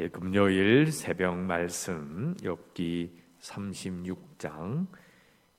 예, 0.00 0.08
금요일 0.08 0.90
새벽 0.90 1.36
말씀 1.36 2.34
엽기 2.42 3.20
36장 3.38 4.86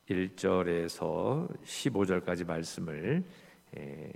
1절에서 0.09 1.63
15절까지 1.63 2.47
말씀을 2.47 3.23
예, 3.77 4.11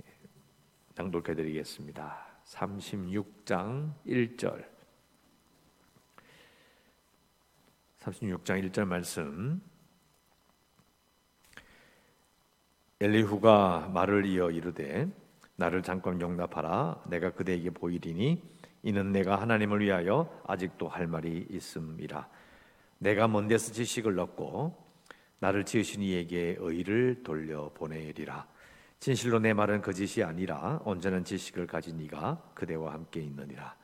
낭독해 0.96 1.32
드리겠습니다. 1.32 2.26
36장 2.44 3.92
1절. 4.04 4.66
36장 8.00 8.68
1절 8.68 8.84
말씀. 8.84 9.62
엘리후가 13.00 13.92
말을 13.94 14.26
이어 14.26 14.50
이르되 14.50 15.08
나를 15.54 15.84
잠깐 15.84 16.20
용납하라. 16.20 17.04
내가 17.06 17.30
그대에게 17.30 17.70
보이리니 17.70 18.55
이는 18.86 19.10
내가 19.10 19.40
하나님을 19.40 19.80
위하여 19.80 20.30
아직도 20.46 20.86
할 20.86 21.08
말이 21.08 21.44
있음이라. 21.50 22.28
내가 22.98 23.26
먼 23.26 23.48
데서 23.48 23.72
지식을 23.72 24.16
얻고 24.16 24.80
나를 25.40 25.64
지으신 25.64 26.02
이에게 26.02 26.54
의를 26.60 27.24
돌려 27.24 27.72
보내리라. 27.74 28.46
진실로 29.00 29.40
내 29.40 29.52
말은 29.54 29.82
거짓이 29.82 30.22
아니라 30.22 30.80
온전한 30.84 31.24
지식을 31.24 31.66
가진 31.66 31.98
이가 31.98 32.40
그대와 32.54 32.92
함께 32.92 33.20
있느니라. 33.22 33.74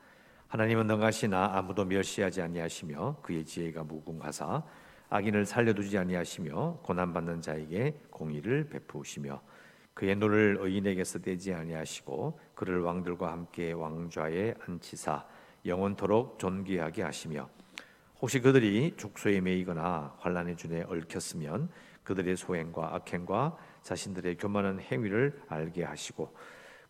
하나님은 0.47 0.87
능하시나 0.87 1.57
아무도 1.57 1.83
멸시하지 1.83 2.41
아니하시며 2.41 3.17
그의 3.23 3.43
지혜가 3.43 3.83
무궁하사 3.83 4.63
악인을 5.09 5.45
살려두지 5.45 5.97
아니하시며 5.97 6.79
고난 6.81 7.11
받는 7.11 7.41
자에게 7.41 7.99
공의를 8.09 8.69
베푸시며 8.69 9.41
그의 9.93 10.15
눈을 10.15 10.57
의인에게서 10.59 11.19
떼지 11.19 11.53
아니하시고 11.53 12.39
그를 12.55 12.81
왕들과 12.81 13.31
함께 13.31 13.71
왕좌에 13.71 14.55
앉히사 14.67 15.25
영원토록 15.65 16.39
존귀하게 16.39 17.03
하시며 17.03 17.49
혹시 18.19 18.39
그들이 18.39 18.95
죽소에 18.97 19.41
매이거나 19.41 20.15
환란의 20.19 20.57
준에 20.57 20.83
얽혔으면 20.83 21.69
그들의 22.03 22.35
소행과 22.35 22.95
악행과 22.95 23.57
자신들의 23.81 24.37
교만한 24.37 24.79
행위를 24.79 25.41
알게 25.47 25.83
하시고 25.83 26.35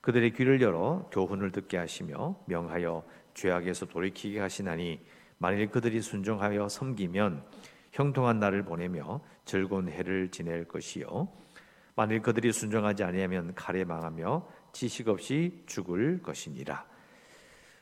그들의 0.01 0.33
귀를 0.33 0.61
열어 0.61 1.09
교훈을 1.11 1.51
듣게 1.51 1.77
하시며 1.77 2.37
명하여 2.45 3.03
죄악에서 3.33 3.87
돌이키게 3.87 4.39
하시나니 4.39 4.99
만일 5.37 5.69
그들이 5.69 6.01
순종하여 6.01 6.69
섬기면 6.69 7.43
형통한 7.91 8.39
날을 8.39 8.63
보내며 8.63 9.21
즐거운 9.45 9.89
해를 9.89 10.29
지낼 10.29 10.65
것이요 10.67 11.27
만일 11.95 12.21
그들이 12.21 12.51
순종하지 12.51 13.03
아니하면 13.03 13.53
칼에 13.55 13.83
망하며 13.83 14.47
지식 14.71 15.07
없이 15.07 15.63
죽을 15.67 16.21
것이니라. 16.21 16.85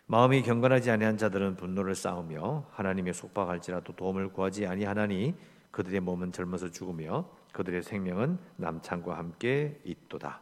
마음이 0.08 0.42
경건하지 0.42 0.92
아니한 0.92 1.18
자들은 1.18 1.56
분노를 1.56 1.96
쌓으며 1.96 2.66
하나님의 2.72 3.14
속박할지라도 3.14 3.96
도움을 3.96 4.34
구하지 4.34 4.68
아니하나니 4.68 5.36
그들의 5.72 6.02
몸은 6.02 6.34
젊어서 6.34 6.70
죽으며 6.70 7.30
그들의 7.54 7.82
생명은 7.84 8.38
남창과 8.58 9.18
함께 9.18 9.80
있도다. 9.86 10.42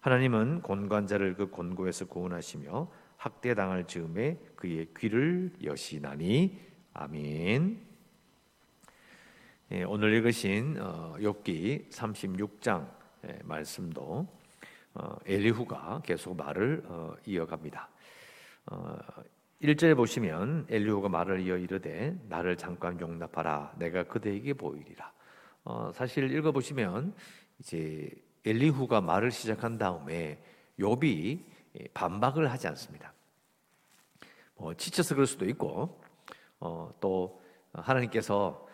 하나님은 0.00 0.62
곤관자를 0.62 1.34
그 1.34 1.48
곤고에서 1.48 2.06
구원하시며 2.06 2.88
학대당할 3.16 3.86
즈음에 3.86 4.38
그의 4.56 4.88
귀를 4.98 5.52
여시나니 5.62 6.60
아멘. 6.92 7.78
예, 9.72 9.82
오늘 9.84 10.12
읽으신 10.14 10.76
어, 10.78 11.14
욥기 11.18 11.90
36장 11.90 12.86
예, 12.86 12.93
말씀도 13.44 14.26
어, 14.94 15.16
엘리후가 15.26 16.02
계속 16.04 16.36
말을 16.36 16.82
어, 16.86 17.14
이어갑니다. 17.26 17.88
1절에 19.60 19.92
어, 19.92 19.94
보시면 19.96 20.66
엘리후가 20.70 21.08
말을 21.08 21.40
이어 21.40 21.56
이르되 21.56 22.16
나를 22.28 22.56
잠깐 22.56 23.00
용납하라 23.00 23.74
내가 23.78 24.04
그대에게 24.04 24.54
보이리라. 24.54 25.12
사실 25.94 26.30
읽어 26.30 26.52
보시면 26.52 27.14
이제 27.58 28.10
엘리후가 28.44 29.00
말을 29.00 29.30
시작한 29.30 29.78
다음에 29.78 30.38
욥이 30.78 31.40
반박을 31.94 32.50
하지 32.52 32.68
않습니다. 32.68 33.12
뭐 34.56 34.74
지쳐서 34.74 35.14
그럴 35.14 35.26
수도 35.26 35.46
있고 35.46 36.00
또 37.00 37.42
하나님께서 37.72 38.68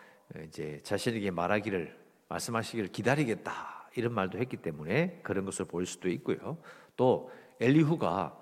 이제 0.45 0.81
자신에게 0.83 1.31
말하기를 1.31 1.97
말씀하시기를 2.27 2.91
기다리겠다 2.91 3.80
이런 3.95 4.13
말도 4.13 4.37
했기 4.37 4.57
때문에 4.57 5.19
그런 5.23 5.45
것을 5.45 5.65
볼 5.65 5.85
수도 5.85 6.09
있고요. 6.09 6.57
또 6.95 7.31
엘리후가 7.59 8.37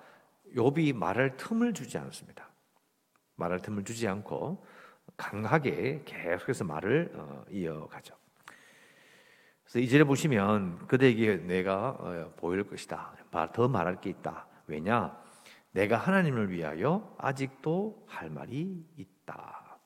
욥이 0.55 0.95
말할 0.95 1.37
틈을 1.37 1.73
주지 1.73 1.97
않습니다. 1.97 2.49
말할 3.35 3.59
틈을 3.61 3.83
주지 3.83 4.07
않고 4.07 4.65
강하게 5.17 6.03
계속해서 6.05 6.63
말을 6.65 7.11
어, 7.15 7.45
이어가죠. 7.49 8.15
그래서 9.63 9.79
이절에 9.79 10.03
보시면 10.03 10.87
그대에게 10.87 11.37
내가 11.37 11.89
어, 11.89 12.33
보일 12.37 12.63
것이다. 12.63 13.15
더 13.53 13.67
말할 13.67 14.01
게 14.01 14.09
있다. 14.09 14.47
왜냐? 14.67 15.19
내가 15.71 15.97
하나님을 15.97 16.49
위하여 16.51 17.15
아직도 17.17 18.05
할 18.07 18.29
말이 18.29 18.83
있다. 18.97 19.79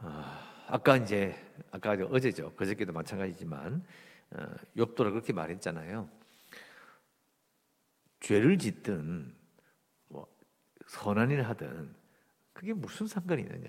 아, 0.00 0.51
아까 0.72 0.96
이제 0.96 1.36
아까 1.70 1.92
어제죠. 1.92 2.54
그저께도 2.54 2.94
마찬가지지만 2.94 3.84
어, 4.30 4.36
욥도를 4.74 5.10
그렇게 5.10 5.34
말했잖아요. 5.34 6.08
죄를 8.20 8.56
짓든 8.56 9.36
뭐 10.08 10.26
선한 10.86 11.30
일을 11.30 11.46
하든 11.50 11.94
그게 12.54 12.72
무슨 12.72 13.06
상관이 13.06 13.42
있느냐. 13.42 13.68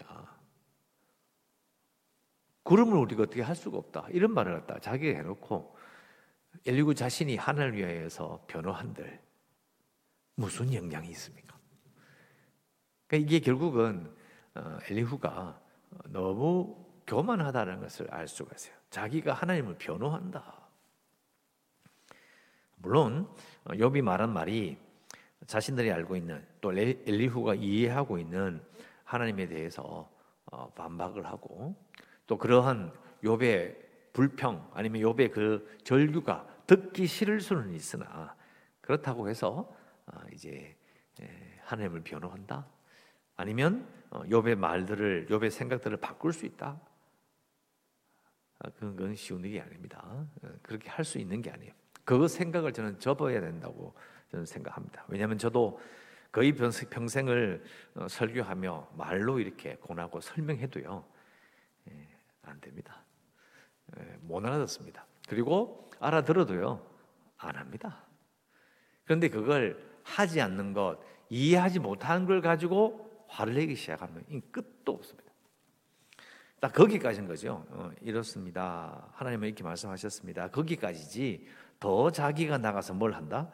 그러면 2.63 2.99
우리가 2.99 3.23
어떻게 3.23 3.41
할 3.41 3.53
수가 3.53 3.77
없다. 3.79 4.07
이런 4.11 4.33
말을 4.33 4.61
갖다 4.61 4.79
자기가 4.79 5.17
해놓고 5.17 5.75
엘리구 6.65 6.95
자신이 6.95 7.35
하나님을 7.35 7.79
위하여서 7.79 8.45
변호한들 8.47 9.21
무슨 10.35 10.73
영향이 10.73 11.09
있습니까? 11.09 11.59
그러니까 13.07 13.27
이게 13.27 13.43
결국은 13.43 14.15
어, 14.55 14.77
엘리후가 14.89 15.61
너무 16.05 16.82
교만하다는 17.07 17.81
것을 17.81 18.07
알 18.11 18.27
수가 18.27 18.51
있어요. 18.55 18.75
자기가 18.89 19.33
하나님을 19.33 19.75
변호한다. 19.77 20.63
물론 22.77 23.27
욥이 23.65 24.01
말한 24.01 24.31
말이 24.31 24.77
자신들이 25.47 25.91
알고 25.91 26.15
있는 26.15 26.45
또 26.61 26.71
엘리후가 26.73 27.55
이해하고 27.55 28.17
있는 28.17 28.61
하나님에 29.03 29.47
대해서 29.47 30.09
어, 30.45 30.69
반박을 30.73 31.25
하고 31.25 31.75
또 32.27 32.37
그러한 32.37 32.93
욥의 33.23 33.75
불평 34.13 34.69
아니면 34.73 35.01
욥의 35.01 35.31
그 35.31 35.77
절규가 35.83 36.47
듣기 36.67 37.07
싫을 37.07 37.41
수는 37.41 37.73
있으나 37.73 38.35
그렇다고 38.81 39.29
해서 39.29 39.73
어, 40.05 40.19
이제 40.33 40.75
하나님을 41.63 42.01
변호한다 42.01 42.65
아니면 43.35 43.87
어, 44.09 44.23
욥의 44.23 44.55
말들을 44.55 45.27
욥의 45.29 45.49
생각들을 45.49 45.97
바꿀 45.97 46.33
수 46.33 46.45
있다 46.45 46.79
아, 48.63 48.69
그건 48.79 49.13
쉬운 49.15 49.43
일이 49.43 49.59
아닙니다. 49.59 50.01
어, 50.41 50.49
그렇게 50.61 50.89
할 50.89 51.05
수 51.05 51.19
있는 51.19 51.41
게 51.41 51.51
아니에요. 51.51 51.73
그 52.05 52.27
생각을 52.27 52.73
저는 52.73 52.99
접어야 52.99 53.39
된다고 53.41 53.93
저는 54.31 54.45
생각합니다. 54.45 55.05
왜냐하면 55.07 55.37
저도 55.37 55.79
거의 56.31 56.53
평생을 56.53 57.63
어, 57.95 58.07
설교하며 58.07 58.93
말로 58.97 59.39
이렇게 59.39 59.75
권하고 59.75 60.19
설명해도요 60.19 61.05
예, 61.89 62.07
안 62.43 62.59
됩니다. 62.61 63.03
예, 63.99 64.17
못 64.21 64.43
알아듣습니다. 64.45 65.05
그리고 65.27 65.91
알아들어도요 65.99 66.85
안 67.37 67.55
합니다. 67.55 68.05
그런데 69.03 69.27
그걸 69.29 69.77
하지 70.03 70.39
않는 70.41 70.73
것, 70.73 70.99
이해하지 71.29 71.79
못한 71.79 72.25
걸 72.25 72.41
가지고 72.41 73.25
화를 73.27 73.55
내기 73.55 73.75
시작하면 73.75 74.23
끝도 74.51 74.93
없습니다. 74.93 75.32
딱 76.63 76.71
거기까지인 76.71 77.27
거죠. 77.27 77.65
어, 77.71 77.91
이렇습니다. 77.99 79.09
하나님은 79.15 79.49
이렇게 79.49 79.65
말씀하셨습니다. 79.65 80.47
거기까지지 80.47 81.45
더 81.77 82.09
자기가 82.09 82.57
나가서 82.57 82.93
뭘 82.93 83.11
한다? 83.11 83.51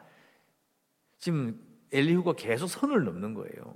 지금 1.18 1.60
엘리후가 1.90 2.34
계속 2.34 2.68
선을 2.68 3.02
넘는 3.02 3.34
거예요. 3.34 3.74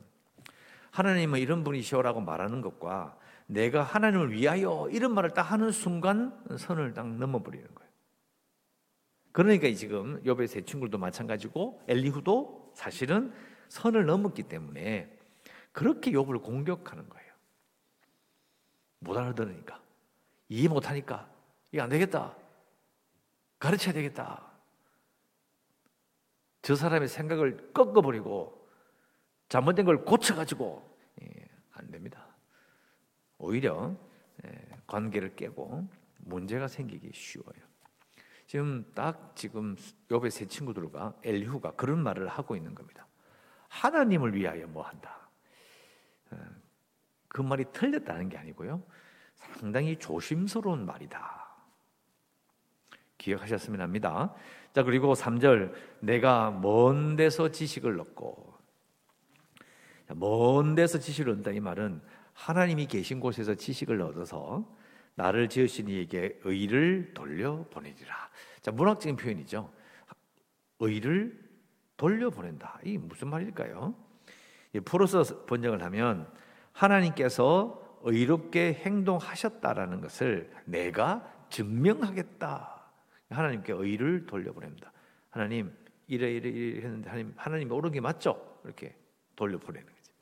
하나님은 0.92 1.40
이런 1.40 1.64
분이시오라고 1.64 2.20
말하는 2.20 2.60
것과 2.60 3.18
내가 3.46 3.82
하나님을 3.82 4.30
위하여 4.30 4.88
이런 4.92 5.12
말을 5.14 5.30
딱 5.30 5.42
하는 5.42 5.72
순간 5.72 6.40
선을 6.56 6.94
딱 6.94 7.08
넘어버리는 7.08 7.66
거예요. 7.74 7.90
그러니까 9.32 9.68
지금 9.72 10.22
욥의 10.22 10.46
세 10.46 10.60
친구도 10.60 10.98
마찬가지고 10.98 11.82
엘리후도 11.88 12.72
사실은 12.76 13.32
선을 13.66 14.06
넘었기 14.06 14.44
때문에 14.44 15.18
그렇게 15.72 16.12
욥을 16.12 16.40
공격하는 16.40 17.08
거예요. 17.08 17.23
못 19.04 19.16
알아들으니까 19.16 19.80
이해 20.48 20.68
못 20.68 20.88
하니까 20.88 21.30
이게 21.70 21.80
안 21.80 21.88
되겠다. 21.88 22.34
가르쳐야 23.58 23.94
되겠다. 23.94 24.50
저 26.62 26.74
사람의 26.74 27.08
생각을 27.08 27.72
꺾어버리고 27.72 28.68
잘못된 29.48 29.84
걸 29.84 30.04
고쳐가지고 30.04 30.98
예, 31.22 31.48
안 31.72 31.90
됩니다. 31.90 32.26
오히려 33.38 33.94
예, 34.44 34.50
관계를 34.86 35.36
깨고 35.36 35.86
문제가 36.18 36.66
생기기 36.66 37.10
쉬워요. 37.12 37.62
지금 38.46 38.90
딱 38.94 39.34
지금 39.36 39.76
욥의 40.08 40.30
세 40.30 40.46
친구들과 40.46 41.14
엘리후가 41.22 41.72
그런 41.72 42.02
말을 42.02 42.28
하고 42.28 42.56
있는 42.56 42.74
겁니다. 42.74 43.06
하나님을 43.68 44.34
위하여 44.34 44.66
뭐 44.66 44.82
한다. 44.82 45.28
어, 47.34 47.36
그 47.36 47.42
말이 47.42 47.64
틀렸다는 47.72 48.28
게 48.28 48.38
아니고요. 48.38 48.82
상당히 49.58 49.98
조심스러운 49.98 50.86
말이다. 50.86 51.44
기억하셨으면 53.18 53.80
합니다. 53.80 54.32
자, 54.72 54.84
그리고 54.84 55.14
3절 55.14 55.72
내가 56.00 56.50
먼 56.50 57.16
데서 57.16 57.50
지식을 57.50 57.98
얻고 58.00 58.54
먼 60.14 60.74
데서 60.74 60.98
지식을 60.98 61.30
얻는다 61.32 61.50
이 61.50 61.60
말은 61.60 62.00
하나님이 62.34 62.86
계신 62.86 63.20
곳에서 63.20 63.54
지식을 63.54 64.00
얻어서 64.00 64.68
나를 65.16 65.48
지으신 65.48 65.88
이에게 65.88 66.38
의를 66.44 67.14
돌려 67.14 67.64
보내리라. 67.70 68.30
자, 68.60 68.70
문학적인 68.70 69.16
표현이죠. 69.16 69.72
의를 70.80 71.40
돌려 71.96 72.30
보낸다. 72.30 72.80
이게 72.82 72.98
무슨 72.98 73.28
말일까요? 73.28 73.94
풀어서 74.84 75.46
번역을 75.46 75.82
하면 75.84 76.28
하나님께서 76.74 77.80
의롭게 78.02 78.74
행동하셨다라는 78.74 80.00
것을 80.02 80.52
내가 80.66 81.32
증명하겠다. 81.48 82.90
하나님께 83.30 83.72
의를 83.72 84.26
돌려보냅니다. 84.26 84.92
하나님 85.30 85.74
이래 86.06 86.30
이래 86.30 86.48
이래 86.50 86.76
했는데 86.82 87.08
하나님 87.08 87.32
하나님 87.36 87.72
옳은 87.72 87.92
게 87.92 88.00
맞죠? 88.00 88.60
이렇게 88.64 88.94
돌려보내는 89.36 89.86
거죠. 89.86 90.12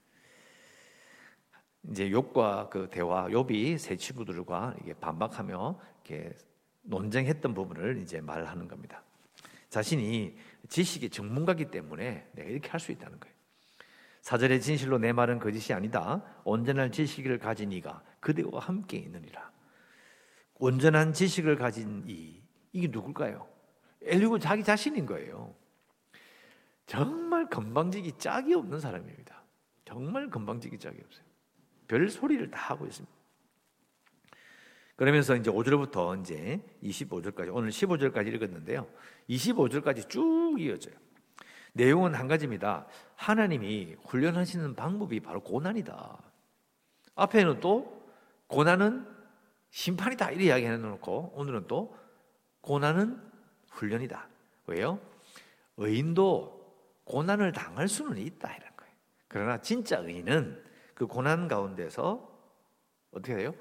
이제 1.90 2.08
욥과 2.10 2.70
그 2.70 2.88
대화 2.90 3.26
욥이 3.26 3.76
세 3.78 3.96
친구들과 3.96 4.76
이게 4.82 4.94
반박하며 4.94 5.80
이렇게 6.04 6.32
논쟁했던 6.82 7.54
부분을 7.54 7.98
이제 8.02 8.20
말하는 8.20 8.68
겁니다. 8.68 9.02
자신이 9.68 10.36
지식의 10.68 11.10
전문가기 11.10 11.70
때문에 11.70 12.28
내가 12.32 12.48
이렇게 12.48 12.68
할 12.70 12.78
수 12.78 12.92
있다는 12.92 13.18
거예요. 13.18 13.31
사절의 14.22 14.60
진실로 14.60 14.98
내 14.98 15.12
말은 15.12 15.40
거짓이 15.40 15.74
아니다. 15.74 16.22
온전한 16.44 16.92
지식을 16.92 17.38
가진 17.38 17.72
이가 17.72 18.02
그대와 18.20 18.60
함께 18.60 18.96
있느니라. 18.98 19.50
온전한 20.54 21.12
지식을 21.12 21.56
가진 21.56 22.04
이 22.06 22.40
이게 22.72 22.88
누굴까요? 22.88 23.48
엘리고 24.02 24.38
자기 24.38 24.62
자신인 24.62 25.06
거예요. 25.06 25.54
정말 26.86 27.48
건방지기 27.48 28.18
짝이 28.18 28.54
없는 28.54 28.78
사람입니다. 28.78 29.42
정말 29.84 30.30
건방지기 30.30 30.78
짝이 30.78 30.98
없어요. 31.04 31.26
별 31.88 32.08
소리를 32.08 32.48
다 32.50 32.70
하고 32.70 32.86
있습니다. 32.86 33.12
그러면서 34.94 35.34
이제 35.34 35.50
5절부터 35.50 36.20
이제 36.20 36.64
25절까지 36.82 37.52
오늘 37.52 37.70
15절까지 37.70 38.32
읽었는데요. 38.34 38.88
25절까지 39.28 40.08
쭉 40.08 40.56
이어져요. 40.60 40.94
내용은 41.72 42.14
한 42.14 42.28
가지입니다. 42.28 42.86
하나님이 43.16 43.96
훈련하시는 44.04 44.74
방법이 44.74 45.20
바로 45.20 45.40
고난이다. 45.40 46.18
앞에는 47.14 47.60
또 47.60 48.06
고난은 48.46 49.06
심판이다 49.70 50.30
이렇게 50.30 50.46
이야기해 50.46 50.76
놓고 50.76 51.32
오늘은 51.34 51.66
또 51.66 51.96
고난은 52.60 53.20
훈련이다. 53.70 54.28
왜요? 54.66 55.00
의인도 55.78 56.62
고난을 57.04 57.52
당할 57.52 57.88
수는 57.88 58.18
있다 58.18 58.54
이런 58.54 58.76
거예요. 58.76 58.92
그러나 59.28 59.60
진짜 59.60 59.98
의인은 59.98 60.62
그 60.94 61.06
고난 61.06 61.48
가운데서 61.48 62.30
어떻게 63.12 63.36
돼요? 63.36 63.54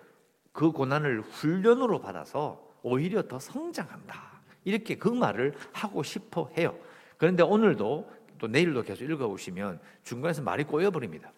그 0.52 0.72
고난을 0.72 1.22
훈련으로 1.22 2.02
받아서 2.02 2.62
오히려 2.84 3.28
더 3.28 3.40
성장한다. 3.40 4.42
이렇게 4.64 4.98
그 4.98 5.08
말을 5.08 5.56
하고 5.72 6.04
싶어 6.04 6.52
해요. 6.58 6.78
그런데 7.22 7.44
오늘도 7.44 8.12
또 8.40 8.48
내일도 8.48 8.82
계속 8.82 9.04
읽어보시면 9.04 9.80
중간에서 10.02 10.42
말이 10.42 10.64
꼬여버립니다. 10.64 11.32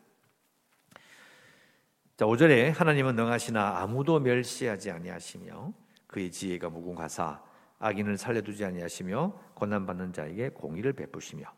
자, 2.15 2.25
5절에 2.25 2.73
하나님은 2.73 3.17
능하시나 3.17 3.79
아무도 3.79 4.17
멸시하지 4.21 4.91
아니하시며 4.91 5.73
그의 6.07 6.31
지혜가 6.31 6.69
무궁하사 6.69 7.43
악인을 7.79 8.17
살려두지 8.17 8.63
아니하시며 8.63 9.33
고난받는 9.55 10.13
자에게 10.13 10.51
공의를 10.51 10.93
베푸시며 10.93 11.51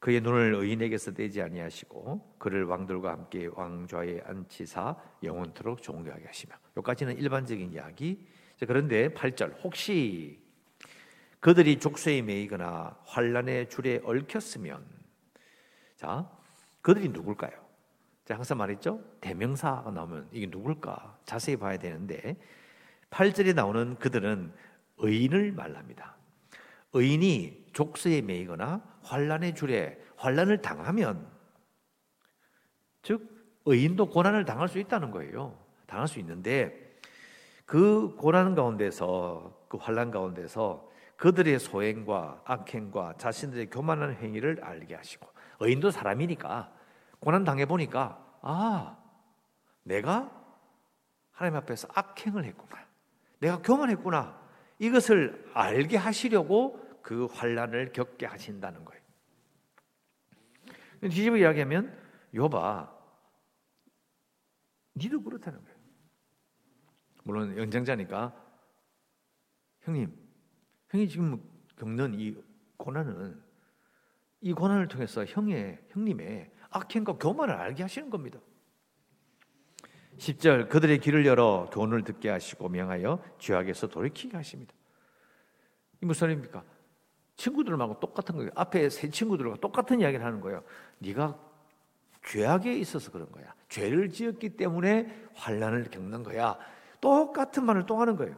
그의 0.00 0.20
눈을 0.20 0.56
의인에게서 0.56 1.12
떼지 1.12 1.40
아니하시고 1.40 2.38
그를 2.38 2.64
왕들과 2.64 3.12
함께 3.12 3.48
왕좌에 3.52 4.20
앉히사 4.24 4.96
영원토록 5.22 5.80
존귀하게 5.80 6.26
하시며 6.26 6.56
여기까지는 6.76 7.18
일반적인 7.18 7.72
이야기 7.72 8.26
그런데 8.66 9.10
8절 9.10 9.62
혹시 9.62 10.39
그들이 11.40 11.78
족쇄에 11.78 12.22
매이거나 12.22 12.98
환란의 13.04 13.70
줄에 13.70 14.00
얽혔으면 14.04 14.84
자 15.96 16.30
그들이 16.82 17.08
누굴까요? 17.08 17.52
자 18.24 18.36
항상 18.36 18.58
말했죠 18.58 19.02
대명사가 19.20 19.90
나오면 19.90 20.28
이게 20.32 20.46
누굴까 20.46 21.18
자세히 21.24 21.56
봐야 21.56 21.78
되는데 21.78 22.36
8절에 23.10 23.54
나오는 23.54 23.96
그들은 23.96 24.52
의인을 24.98 25.52
말합니다. 25.52 26.16
의인이 26.92 27.70
족쇄에 27.72 28.22
매이거나 28.22 28.82
환란의 29.02 29.54
줄에 29.54 29.98
환란을 30.16 30.60
당하면 30.60 31.26
즉 33.02 33.28
의인도 33.64 34.10
고난을 34.10 34.44
당할 34.44 34.68
수 34.68 34.78
있다는 34.78 35.10
거예요. 35.10 35.58
당할 35.86 36.06
수 36.08 36.18
있는데 36.18 36.98
그 37.64 38.14
고난 38.16 38.54
가운데서 38.54 39.66
그 39.68 39.76
환란 39.76 40.10
가운데서 40.10 40.89
그들의 41.20 41.58
소행과 41.58 42.40
악행과 42.46 43.18
자신들의 43.18 43.68
교만한 43.68 44.14
행위를 44.14 44.64
알게 44.64 44.94
하시고 44.94 45.28
의인도 45.60 45.90
사람이니까 45.90 46.72
고난 47.18 47.44
당해 47.44 47.66
보니까 47.66 48.38
아 48.40 48.98
내가 49.82 50.34
하나님 51.30 51.58
앞에서 51.58 51.88
악행을 51.94 52.44
했구나. 52.44 52.86
내가 53.38 53.60
교만했구나. 53.60 54.40
이것을 54.78 55.50
알게 55.52 55.98
하시려고 55.98 56.80
그 57.02 57.26
환란을 57.26 57.92
겪게 57.92 58.24
하신다는 58.24 58.82
거예요. 58.86 59.02
뒤집어 61.02 61.36
이야기하면 61.36 61.98
여봐, 62.32 62.90
니도 64.96 65.22
그렇다는 65.22 65.62
거예요. 65.62 65.78
물론 67.24 67.58
연장자니까 67.58 68.34
형님, 69.82 70.19
형이 70.90 71.08
지금 71.08 71.40
겪는 71.76 72.18
이 72.18 72.36
고난은 72.76 73.40
이 74.40 74.52
고난을 74.52 74.88
통해서 74.88 75.24
형의 75.24 75.78
형님의 75.90 76.50
악행과 76.70 77.14
교만을 77.14 77.54
알게 77.54 77.82
하시는 77.82 78.10
겁니다. 78.10 78.38
10절 80.18 80.68
그들의 80.68 80.98
길을 80.98 81.26
열어 81.26 81.68
교훈을 81.72 82.04
듣게 82.04 82.28
하시고 82.28 82.68
명하여 82.68 83.22
죄악에서 83.38 83.88
돌이키게 83.88 84.36
하십니다. 84.36 84.74
이 86.02 86.06
무슨 86.06 86.28
말입니까? 86.28 86.64
친구들하고 87.36 88.00
똑같은 88.00 88.36
거예요. 88.36 88.50
앞에 88.54 88.90
세 88.90 89.08
친구들과 89.08 89.56
똑같은 89.56 90.00
이야기를 90.00 90.24
하는 90.24 90.40
거예요. 90.40 90.62
네가 90.98 91.38
죄악에 92.26 92.76
있어서 92.78 93.10
그런 93.10 93.30
거야. 93.32 93.54
죄를 93.68 94.10
지었기 94.10 94.56
때문에 94.56 95.28
환란을 95.34 95.84
겪는 95.90 96.22
거야. 96.22 96.58
똑같은 97.00 97.64
말을 97.64 97.86
또 97.86 97.98
하는 97.98 98.16
거예요. 98.16 98.36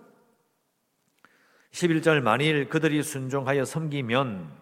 11절 1.73 2.21
만일 2.21 2.69
그들이 2.69 3.03
순종하여 3.03 3.65
섬기면 3.65 4.53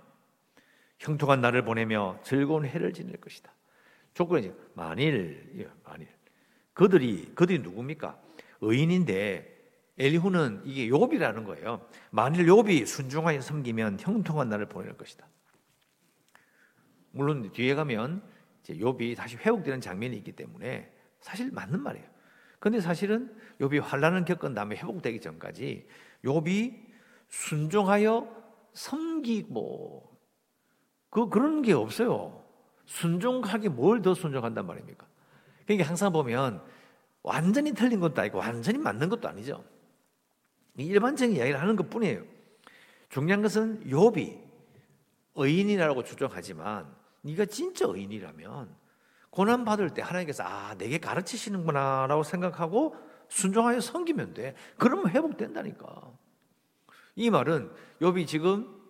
형통한 0.99 1.41
날을 1.41 1.65
보내며 1.65 2.21
즐거운 2.23 2.65
해를 2.65 2.93
지낼 2.93 3.17
것이다. 3.17 3.53
조건이 4.15 4.53
만일 4.75 5.53
예, 5.57 5.69
만일 5.85 6.09
그들이 6.73 7.33
그들이 7.35 7.59
누굽니까? 7.61 8.19
의인인데 8.61 9.59
엘리후는 9.99 10.63
이게 10.65 10.89
욥이라는 10.89 11.45
거예요. 11.45 11.87
만일 12.11 12.47
욥이 12.47 12.87
순종하여 12.87 13.41
섬기면 13.41 13.99
형통한 14.01 14.49
날을 14.49 14.67
보낼 14.67 14.97
것이다. 14.97 15.27
물론 17.11 17.51
뒤에 17.53 17.75
가면 17.75 18.23
이제 18.63 18.75
욥이 18.75 19.17
다시 19.17 19.37
회복되는 19.37 19.81
장면이 19.81 20.17
있기 20.19 20.33
때문에 20.33 20.93
사실 21.19 21.51
맞는 21.51 21.83
말이에요. 21.83 22.07
근데 22.61 22.81
사실은 22.81 23.35
욥이 23.61 23.81
환란을 23.81 24.25
겪은 24.27 24.55
다음에 24.55 24.77
회복되기 24.77 25.21
전까지 25.21 25.89
욥이 26.25 26.90
순종하여 27.31 28.29
섬기고 28.73 30.17
그 31.11 31.29
그런 31.29 31.63
게 31.63 31.73
없어요. 31.73 32.45
순종하기 32.87 33.69
뭘 33.71 34.03
더 34.03 34.15
순종한단 34.15 34.67
말입니까? 34.67 35.07
그러니까 35.65 35.89
항상 35.89 36.13
보면 36.13 36.63
완전히 37.23 37.73
틀린 37.73 38.01
것도 38.01 38.21
아니고 38.21 38.39
완전히 38.39 38.79
맞는 38.79 39.09
것도 39.09 39.29
아니죠. 39.29 39.65
일반적인 40.77 41.37
이야기를 41.37 41.61
하는 41.61 41.77
것 41.77 41.91
뿐이에요. 41.91 42.25
중요한 43.09 43.43
것은 43.43 43.85
욥이 43.85 44.41
의인이라고 45.37 46.05
주장하지만 46.05 46.87
네가 47.23 47.47
진짜 47.47 47.87
의인이라면 47.87 48.75
고난 49.31 49.65
받을 49.65 49.91
때 49.91 50.03
하나님께서 50.03 50.43
아 50.43 50.75
내게 50.77 50.99
가르치시는구나라고 50.99 52.23
생각하고 52.23 52.97
순종하여 53.29 53.81
섬기면 53.81 54.35
돼. 54.35 54.55
그러면 54.77 55.11
회복된다니까. 55.11 56.13
이 57.17 57.31
말은 57.31 57.71
욥이 58.01 58.27
지금 58.27 58.81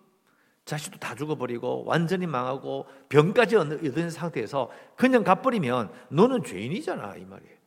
자식도 0.65 0.99
다 0.99 1.15
죽어버리고 1.15 1.85
완전히 1.85 2.27
망하고 2.27 2.87
병까지 3.09 3.57
얻은 3.57 4.11
상태에서 4.11 4.71
그냥 4.97 5.25
가버리면 5.25 5.93
너는 6.11 6.45
죄인이잖아 6.45 7.17
이 7.17 7.25
말이에요. 7.25 7.61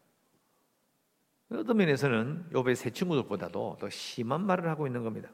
어떤 1.51 1.77
면에서는 1.77 2.50
욥의 2.53 2.75
세 2.75 2.89
친구들보다도 2.89 3.77
더 3.79 3.89
심한 3.89 4.45
말을 4.45 4.69
하고 4.69 4.88
있는 4.88 5.03
겁니다. 5.03 5.29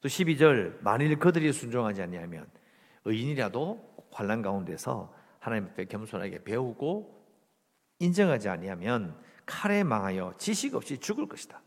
또 0.00 0.08
12절 0.08 0.80
만일 0.80 1.18
그들이 1.18 1.52
순종하지 1.52 2.02
아니하면 2.02 2.46
의인이라도 3.04 4.06
환란 4.12 4.42
가운데서 4.42 5.12
하나님 5.40 5.66
앞에 5.66 5.86
겸손하게 5.86 6.44
배우고 6.44 7.18
인정하지 7.98 8.48
아니하면 8.48 9.18
칼에 9.44 9.82
망하여 9.82 10.34
지식 10.38 10.74
없이 10.74 10.98
죽을 10.98 11.26
것이다. 11.26 11.60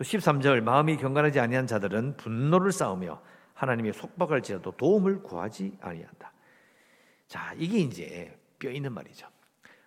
또 0.00 0.04
13절 0.04 0.62
마음이 0.62 0.96
경건하지 0.96 1.40
아니한 1.40 1.66
자들은 1.66 2.16
분노를 2.16 2.72
쌓으며 2.72 3.20
하나님의 3.52 3.92
속박을 3.92 4.40
지어도 4.40 4.72
도움을 4.72 5.22
구하지 5.22 5.76
아니한다. 5.78 6.32
자, 7.28 7.52
이게 7.58 7.80
이제 7.80 8.34
뼈 8.58 8.70
있는 8.70 8.94
말이죠. 8.94 9.28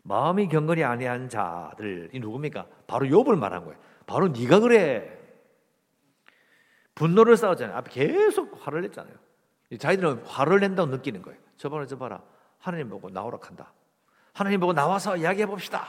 마음이 0.04 0.50
경건이 0.50 0.84
아니한 0.84 1.30
자들이 1.30 2.20
누굽니까? 2.20 2.68
바로 2.86 3.08
욥을 3.08 3.40
말한 3.40 3.66
거예요. 3.66 3.80
바로 4.06 4.28
네가 4.28 4.60
그래. 4.60 5.20
분노를 6.94 7.36
쌓았잖아요. 7.36 7.76
앞에 7.78 7.90
계속 7.90 8.56
화를 8.62 8.84
냈잖아요. 8.84 9.16
자기들은 9.80 10.26
화를 10.28 10.60
낸다고 10.60 10.92
느끼는 10.92 11.24
거예요. 11.24 11.40
저 11.58 11.70
봐라, 11.70 11.88
저 11.88 11.98
봐라. 11.98 12.22
하나님 12.60 12.88
보고 12.88 13.10
나오라 13.10 13.40
한다. 13.42 13.74
하나님 14.32 14.60
보고 14.60 14.74
나와서 14.74 15.18
이야기해 15.18 15.48
봅시다. 15.48 15.88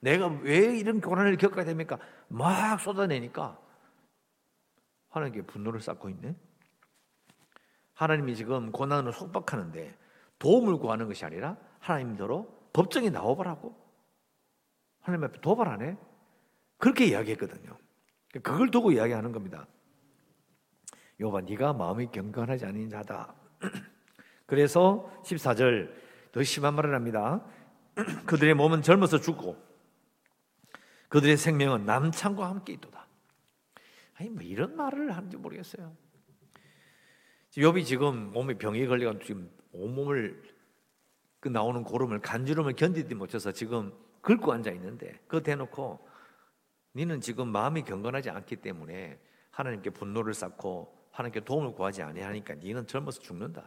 내가 0.00 0.26
왜 0.42 0.76
이런 0.78 1.00
고난을 1.00 1.36
겪어야 1.36 1.64
됩니까? 1.64 1.98
막 2.28 2.80
쏟아내니까 2.80 3.58
하나님께 5.08 5.42
분노를 5.42 5.80
쌓고 5.80 6.08
있네. 6.10 6.36
하나님이 7.94 8.36
지금 8.36 8.72
고난을 8.72 9.12
속박하는데 9.12 9.96
도움을 10.38 10.76
구하는 10.78 11.06
것이 11.08 11.24
아니라 11.24 11.56
하나님대로 11.80 12.54
법정에 12.72 13.08
나와보라고 13.10 13.74
하나님 15.00 15.24
앞에 15.24 15.40
도발하네. 15.40 15.96
그렇게 16.78 17.06
이야기했거든요. 17.06 17.78
그걸 18.42 18.70
두고 18.70 18.92
이야기하는 18.92 19.32
겁니다. 19.32 19.66
요바 21.20 21.42
네가 21.42 21.72
마음이 21.72 22.08
경건하지 22.10 22.66
않은 22.66 22.90
자다. 22.90 23.34
그래서 24.44 25.10
14절 25.24 25.90
더 26.32 26.42
심한 26.42 26.74
말을 26.74 26.94
합니다. 26.94 27.42
그들의 28.26 28.54
몸은 28.54 28.82
젊어서 28.82 29.20
죽고 29.20 29.56
그들의 31.08 31.36
생명은 31.36 31.84
남창과 31.84 32.48
함께 32.48 32.72
있도다. 32.74 33.06
아니 34.14 34.30
뭐 34.30 34.42
이런 34.42 34.76
말을 34.76 35.14
하는지 35.14 35.36
모르겠어요. 35.36 35.94
욥이 37.52 37.84
지금 37.84 38.32
몸에 38.32 38.54
병이 38.54 38.86
걸려 38.86 39.18
지금 39.18 39.50
온몸을 39.72 40.42
그 41.40 41.48
나오는 41.48 41.82
고름을 41.84 42.20
간주름을 42.20 42.74
견디지 42.74 43.14
못해서 43.14 43.52
지금 43.52 43.92
긁고 44.20 44.52
앉아 44.52 44.70
있는데 44.72 45.12
그거 45.26 45.40
대놓고 45.40 46.06
너는 46.92 47.20
지금 47.20 47.48
마음이 47.48 47.82
경건하지 47.82 48.30
않기 48.30 48.56
때문에 48.56 49.18
하나님께 49.50 49.90
분노를 49.90 50.34
쌓고 50.34 51.10
하나님께 51.12 51.40
도움을 51.40 51.72
구하지 51.72 52.02
아니하니까 52.02 52.54
너는 52.56 52.86
젊어서 52.86 53.20
죽는다. 53.20 53.64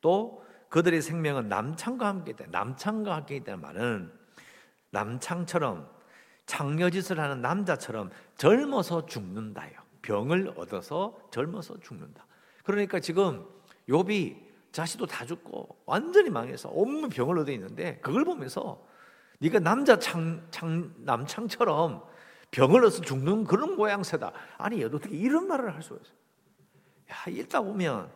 또 0.00 0.44
그들의 0.68 1.02
생명은 1.02 1.48
남창과 1.48 2.06
함께 2.06 2.32
있다. 2.32 2.46
남창과 2.46 3.16
함께 3.16 3.36
있다는 3.36 3.60
말은 3.60 4.12
남창처럼 4.90 5.95
장려짓을 6.46 7.20
하는 7.20 7.42
남자처럼 7.42 8.10
젊어서 8.36 9.06
죽는다요. 9.06 9.72
병을 10.02 10.54
얻어서 10.56 11.18
젊어서 11.30 11.78
죽는다. 11.80 12.26
그러니까 12.64 13.00
지금 13.00 13.44
욥이 13.88 14.46
자식도 14.72 15.06
다 15.06 15.24
죽고 15.24 15.82
완전히 15.86 16.30
망해서 16.30 16.68
온몸 16.70 17.10
병을 17.10 17.38
얻어 17.38 17.52
있는데 17.52 17.98
그걸 18.00 18.24
보면서 18.24 18.86
네가 19.38 19.58
남자 19.58 19.98
창, 19.98 20.46
창 20.50 20.92
남창처럼 20.98 22.04
병을 22.50 22.84
얻어서 22.84 23.02
죽는 23.02 23.44
그런 23.44 23.76
모양새다. 23.76 24.32
아니 24.58 24.82
어떻게 24.84 25.10
이런 25.16 25.46
말을 25.48 25.74
할 25.74 25.82
수가 25.82 26.00
있어요? 26.00 26.16
야 27.10 27.30
읽다 27.30 27.60
보면 27.60 28.10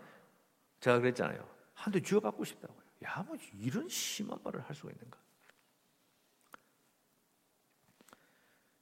제가 0.80 0.98
그랬잖아요. 1.00 1.44
한대 1.74 2.00
쥐어받고 2.00 2.44
싶다고요. 2.44 2.78
야, 3.06 3.24
뭐 3.26 3.36
이런 3.58 3.88
심한 3.88 4.38
말을 4.44 4.60
할 4.60 4.74
수가 4.74 4.90
있는가? 4.90 5.18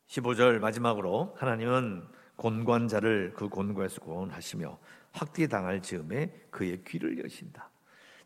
15절 0.08 0.58
마지막으로 0.58 1.34
하나님은 1.38 2.06
곤관자를 2.36 3.32
그 3.34 3.48
곤고에서 3.48 4.00
구원하시며 4.00 4.78
학대당할 5.12 5.82
즈음에 5.82 6.46
그의 6.50 6.82
귀를 6.84 7.22
여신다. 7.22 7.70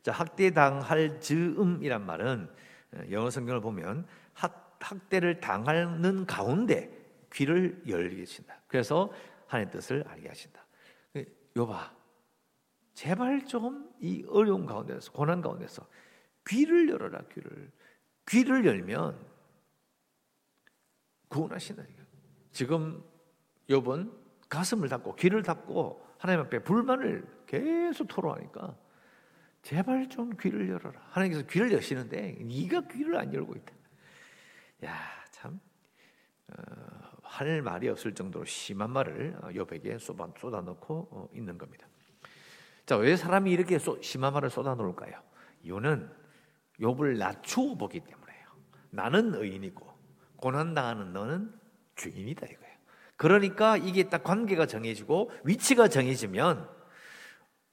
자, 0.03 0.13
학대당할 0.13 1.21
즈음이란 1.21 2.05
말은 2.05 2.51
영어 3.11 3.31
성경을 3.31 3.61
보면 3.61 4.07
학, 4.35 4.77
학대를 4.81 5.41
당하는 5.41 6.27
가운데 6.27 6.91
귀를 7.33 7.83
열게 7.89 8.21
하신다. 8.21 8.61
그래서 8.67 9.13
하나님의 9.47 9.73
뜻을 9.73 10.05
알게 10.09 10.29
하신다. 10.29 10.65
요봐, 11.57 11.93
제발 12.95 13.47
좀 13.47 13.93
이 14.03 14.25
어려운 14.29 14.67
가운데서 14.67 15.13
고난 15.13 15.41
가운데서 15.41 15.87
귀를 16.49 16.89
열어라 16.89 17.23
귀를 17.33 17.71
귀를 18.27 18.67
열면 18.67 19.17
구원하신다. 21.33 21.83
지금 22.51 23.03
여번 23.71 24.13
가슴을 24.51 24.89
닫고 24.91 25.15
귀를 25.17 25.43
닫고 25.43 26.07
하나님 26.19 26.45
앞에 26.45 26.63
불만을 26.63 27.27
계속 27.47 28.07
토로하니까 28.07 28.77
제발 29.63 30.09
좀 30.09 30.37
귀를 30.39 30.69
열어라. 30.69 31.01
하나님께서 31.11 31.47
귀를 31.47 31.73
여시는데 31.73 32.39
네가 32.41 32.89
귀를 32.89 33.17
안 33.17 33.33
열고 33.33 33.55
있다. 33.55 33.73
야, 34.85 34.95
참. 35.31 35.59
어, 36.49 36.55
할 37.23 37.63
말이 37.63 37.89
없을 37.89 38.15
정도로 38.15 38.45
심한 38.45 38.91
말을 38.91 39.39
여백에 39.55 39.97
쏟아, 39.99 40.29
쏟아놓고 40.39 41.09
어, 41.11 41.29
있는 41.33 41.57
겁니다. 41.57 41.87
자, 42.85 42.97
왜 42.97 43.17
사람이 43.17 43.51
이렇게 43.51 43.79
심한 44.03 44.35
말을 44.35 44.51
쏟아 44.51 44.75
놓을까요? 44.75 45.23
이유는 45.63 46.11
욥을 46.81 47.17
낮추어 47.17 47.75
보기 47.77 48.01
때문에요. 48.01 48.47
나는 48.91 49.35
의인이고 49.35 49.92
고난당하는 50.43 51.13
너는 51.13 51.55
주인이다 51.95 52.47
이거예요. 52.47 52.77
그러니까 53.17 53.77
이게 53.77 54.09
딱 54.09 54.25
관계가 54.25 54.67
정해지고 54.67 55.31
위치가 55.45 55.87
정해지면 55.87 56.69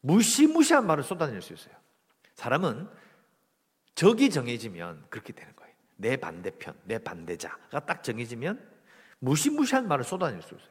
무시무시한 0.02 0.86
말을 0.86 1.04
쏟아낼 1.04 1.42
수 1.42 1.54
있어요. 1.54 1.74
사람은 2.36 2.88
적이 3.96 4.30
정해지면 4.30 5.08
그렇게 5.10 5.34
되는 5.34 5.54
거예요. 5.56 5.74
내 5.96 6.16
반대편, 6.16 6.76
내 6.84 7.00
반대자가 7.00 7.80
딱 7.82 8.04
정해지면 8.04 8.64
무시무시한 9.18 9.88
말을 9.88 10.04
쏟아낼 10.06 10.42
수 10.44 10.54
있어요. 10.54 10.70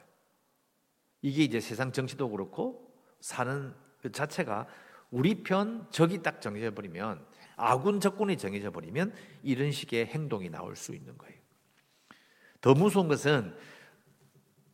이게 1.21 1.43
이제 1.43 1.59
세상 1.59 1.90
정치도 1.90 2.31
그렇고 2.31 2.95
사는 3.21 3.75
그 4.00 4.12
자체가 4.12 4.69
우리 5.11 5.43
편 5.43 5.88
적이 5.90 6.23
딱 6.23 6.40
정해져 6.40 6.71
버리면 6.71 7.26
아군 7.57 7.99
적군이 7.99 8.38
정해져 8.38 8.71
버리면 8.71 9.12
이런 9.43 9.73
식의 9.73 10.07
행동이 10.07 10.49
나올 10.49 10.76
수 10.76 10.95
있는 10.95 11.19
거예요. 11.19 11.38
더 12.61 12.75
무서운 12.75 13.09
것은 13.09 13.55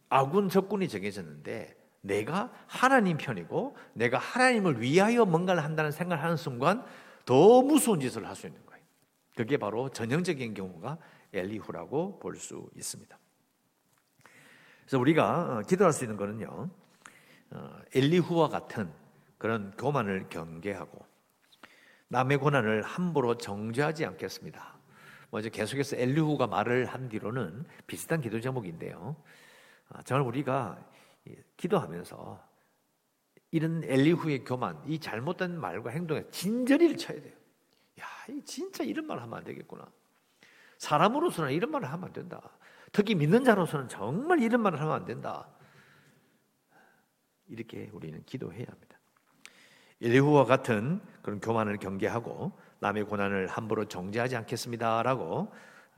아군 0.08 0.48
적군이 0.48 0.88
정해졌는데 0.88 1.76
내가 2.02 2.52
하나님 2.66 3.16
편이고 3.16 3.76
내가 3.94 4.18
하나님을 4.18 4.80
위하여 4.80 5.24
뭔가를 5.24 5.64
한다는 5.64 5.90
생각을 5.90 6.22
하는 6.22 6.36
순간 6.36 6.84
더 7.24 7.62
무서운 7.62 8.00
짓을 8.00 8.26
할 8.26 8.36
수 8.36 8.46
있는 8.46 8.64
거예요. 8.66 8.82
그게 9.36 9.56
바로 9.56 9.88
전형적인 9.88 10.54
경우가 10.54 10.98
엘리후라고 11.32 12.18
볼 12.18 12.36
수 12.36 12.68
있습니다. 12.76 13.18
그래서 14.82 14.98
우리가 14.98 15.56
어, 15.58 15.62
기도할 15.62 15.92
수 15.94 16.04
있는 16.04 16.16
거는요, 16.18 16.68
어, 17.50 17.78
엘리후와 17.94 18.48
같은 18.48 18.92
그런 19.38 19.72
교만을 19.76 20.28
경계하고 20.28 21.04
남의 22.08 22.36
고난을 22.36 22.82
함부로 22.82 23.36
정죄하지 23.38 24.04
않겠습니다. 24.04 24.73
먼저 25.34 25.48
계속해서 25.48 25.96
엘리후가 25.96 26.46
말을 26.46 26.86
한 26.86 27.08
뒤로는 27.08 27.64
비슷한 27.88 28.20
기도 28.20 28.40
제목인데요. 28.40 29.16
아, 29.88 30.00
정말 30.02 30.28
우리가 30.28 30.78
기도하면서 31.56 32.40
이런 33.50 33.82
엘리후의 33.82 34.44
교만, 34.44 34.80
이 34.86 35.00
잘못된 35.00 35.58
말과 35.58 35.90
행동에 35.90 36.22
진저리를 36.30 36.96
쳐야 36.98 37.20
돼요. 37.20 37.34
야, 38.00 38.04
진짜 38.44 38.84
이런 38.84 39.08
말 39.08 39.18
하면 39.18 39.36
안 39.36 39.42
되겠구나. 39.42 39.90
사람으로서는 40.78 41.50
이런 41.50 41.72
말을 41.72 41.90
하면 41.90 42.04
안 42.04 42.12
된다. 42.12 42.40
특히 42.92 43.16
믿는 43.16 43.42
자로서는 43.42 43.88
정말 43.88 44.40
이런 44.40 44.60
말을 44.60 44.80
하면 44.80 44.94
안 44.94 45.04
된다. 45.04 45.48
이렇게 47.48 47.90
우리는 47.92 48.22
기도해야 48.24 48.66
합니다. 48.68 49.00
엘리후와 50.00 50.44
같은 50.44 51.00
그런 51.22 51.40
교만을 51.40 51.78
경계하고 51.78 52.52
남의 52.84 53.04
고난을 53.04 53.46
함부로 53.46 53.86
정죄하지 53.86 54.36
않겠습니다라고 54.36 55.50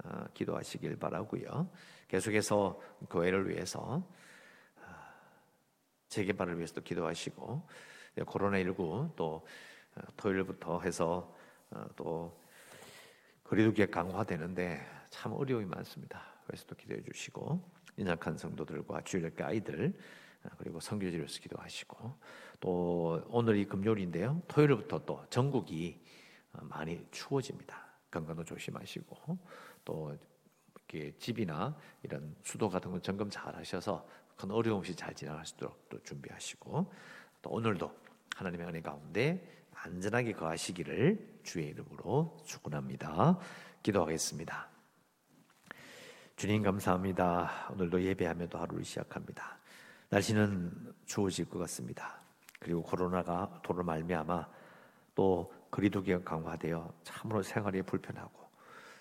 어, 0.04 0.24
기도하시길 0.34 0.96
바라고요. 1.00 1.68
계속해서 2.06 2.80
교회를 3.10 3.48
위해서 3.48 4.06
재개발을 6.08 6.58
위해서도 6.58 6.82
기도하시고 6.82 7.68
코로나 8.26 8.58
19또 8.58 9.20
어, 9.20 9.42
토요일부터 10.16 10.80
해서 10.82 11.34
어, 11.70 11.84
또 11.96 12.40
거리두기 13.42 13.84
강화되는데 13.88 14.86
참 15.10 15.32
어려움이 15.32 15.64
많습니다. 15.66 16.22
그래서 16.46 16.66
또 16.68 16.76
기도해 16.76 17.02
주시고 17.02 17.68
인약한 17.96 18.38
성도들과 18.38 19.00
주일학교 19.00 19.44
아이들 19.44 19.92
어, 20.44 20.50
그리고 20.56 20.78
성교지로서 20.78 21.40
기도하시고 21.40 22.14
또 22.60 23.26
오늘이 23.26 23.64
금요일인데요. 23.64 24.40
토요일부터 24.46 25.04
또 25.04 25.24
전국이 25.30 26.00
많이 26.62 27.06
추워집니다. 27.10 27.84
건강도 28.10 28.44
조심하시고 28.44 29.38
또 29.84 30.16
이렇게 30.74 31.16
집이나 31.18 31.76
이런 32.02 32.34
수도 32.42 32.68
같은 32.68 32.90
거 32.90 33.00
점검 33.00 33.28
잘 33.30 33.54
하셔서 33.54 34.06
큰 34.36 34.50
어려움 34.50 34.78
없이 34.78 34.94
잘 34.94 35.14
지나갈 35.14 35.44
수 35.44 35.54
있도록 35.54 35.88
또 35.88 36.02
준비하시고 36.02 36.92
또 37.42 37.50
오늘도 37.50 37.90
하나님의 38.36 38.66
은혜 38.68 38.80
가운데 38.80 39.66
안전하게 39.72 40.32
거하시기를 40.32 41.40
주의 41.42 41.68
이름으로 41.68 42.36
축원합니다. 42.44 43.38
기도하겠습니다. 43.82 44.68
주님 46.36 46.62
감사합니다. 46.62 47.68
오늘도 47.72 48.02
예배하며 48.02 48.48
또 48.48 48.58
하루를 48.58 48.84
시작합니다. 48.84 49.58
날씨는 50.10 50.94
추워질 51.06 51.48
것 51.48 51.58
같습니다. 51.60 52.20
그리고 52.58 52.82
코로나가 52.82 53.60
도로 53.62 53.82
말미암아 53.84 54.48
또 55.14 55.52
거리두기가 55.70 56.22
강화되어 56.22 56.92
참으로 57.02 57.42
생활이 57.42 57.82
불편하고 57.82 58.46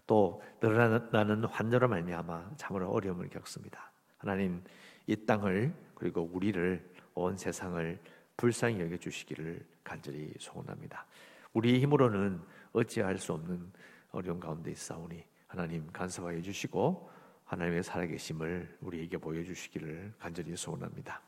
또 0.08 0.42
늘어나는 0.62 1.46
환자로 1.46 1.88
말미암아 1.88 2.52
참으로 2.58 2.92
어려움을 2.92 3.30
겪습니다. 3.30 3.92
하나님 4.18 4.64
이 5.08 5.16
땅을 5.16 5.74
그리고 5.96 6.30
우리를 6.32 6.94
온 7.14 7.38
세상을 7.38 8.00
불쌍히 8.38 8.80
여겨 8.80 8.98
주시기를 8.98 9.66
간절히 9.84 10.34
소원합니다. 10.40 11.06
우리 11.54 11.80
힘으로는 11.80 12.42
어찌할 12.74 13.18
수 13.18 13.34
없는 13.34 13.72
어려운 14.12 14.40
가운데 14.40 14.72
있사오니 14.72 15.24
하나님 15.48 15.88
간섭하여 15.92 16.42
주시고 16.42 17.10
하나님의 17.46 17.84
살아계심을 17.84 18.78
우리에게 18.82 19.18
보여주시기를 19.18 20.14
간절히 20.20 20.56
소원합니다. 20.56 21.22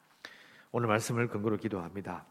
오늘 0.71 0.87
말씀을 0.87 1.27
근거로 1.27 1.57
기도합니다. 1.57 2.25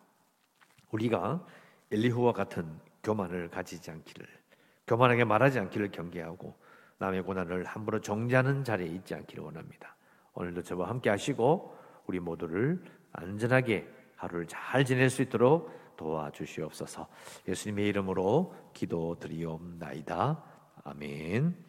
우리가 0.90 1.46
엘리후와 1.90 2.32
같은 2.32 2.78
교만을 3.06 3.48
가지지 3.48 3.92
않기를, 3.92 4.26
교만하게 4.88 5.25
말하지 5.25 5.60
않기를 5.60 5.92
경계하고 5.92 6.54
남의 6.98 7.22
고난을 7.22 7.64
함부로 7.64 8.00
정죄하는 8.00 8.64
자리에 8.64 8.88
있지 8.88 9.14
않기를 9.14 9.44
원합니다. 9.44 9.94
오늘도 10.34 10.62
저와 10.62 10.88
함께 10.88 11.08
하시고 11.10 11.76
우리 12.06 12.18
모두를 12.18 12.82
안전하게 13.12 13.88
하루를 14.16 14.46
잘 14.48 14.84
지낼 14.84 15.08
수 15.08 15.22
있도록 15.22 15.70
도와주시옵소서. 15.96 17.06
예수님의 17.46 17.86
이름으로 17.88 18.54
기도드리옵나이다. 18.75 20.42
아멘. 20.84 21.65